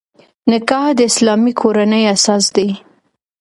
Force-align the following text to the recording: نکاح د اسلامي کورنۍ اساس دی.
نکاح 0.51 0.85
د 0.97 0.99
اسلامي 1.09 1.53
کورنۍ 1.61 2.03
اساس 2.13 2.45
دی. 2.55 2.67